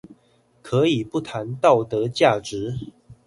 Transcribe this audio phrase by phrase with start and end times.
[0.63, 2.73] 可以不談道德價值